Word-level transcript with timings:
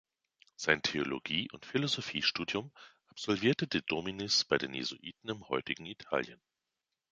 Sein 0.55 0.81
Theologie- 0.81 1.51
und 1.51 1.63
Philosophiestudium 1.67 2.71
absolvierte 3.09 3.67
de 3.67 3.81
Dominis 3.85 4.43
bei 4.45 4.57
den 4.57 4.73
Jesuiten 4.73 5.29
im 5.29 5.47
heutigen 5.47 5.85
Italien. 5.85 6.41